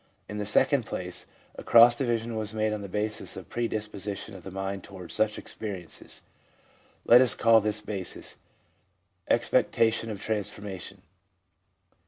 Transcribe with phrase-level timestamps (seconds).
[0.27, 4.33] In the second place, a cross division was made on the basis of pre disposition
[4.33, 6.23] of the mind towards such experiences.
[7.05, 8.37] Let us call this basis
[9.29, 11.03] "expectation of transformation."